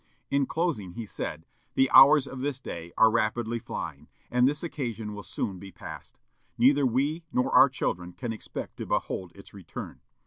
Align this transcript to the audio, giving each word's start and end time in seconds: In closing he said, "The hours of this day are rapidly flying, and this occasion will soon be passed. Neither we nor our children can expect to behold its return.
In 0.31 0.47
closing 0.47 0.93
he 0.93 1.05
said, 1.05 1.45
"The 1.75 1.87
hours 1.91 2.25
of 2.25 2.39
this 2.39 2.59
day 2.59 2.91
are 2.97 3.11
rapidly 3.11 3.59
flying, 3.59 4.07
and 4.31 4.47
this 4.47 4.63
occasion 4.63 5.13
will 5.13 5.21
soon 5.21 5.59
be 5.59 5.71
passed. 5.71 6.17
Neither 6.57 6.87
we 6.87 7.23
nor 7.31 7.51
our 7.53 7.69
children 7.69 8.13
can 8.13 8.33
expect 8.33 8.77
to 8.77 8.87
behold 8.87 9.31
its 9.35 9.53
return. 9.53 10.01